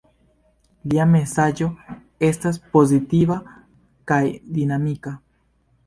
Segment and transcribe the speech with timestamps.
[0.93, 1.67] Lia mesaĝo
[2.31, 3.39] estas pozitiva
[4.13, 4.23] kaj
[4.61, 5.19] dinamika.